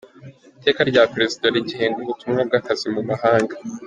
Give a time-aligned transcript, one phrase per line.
[0.59, 3.55] Iteka rya Perezida rigenga ubutumwa bw’akazi mu mahanga;.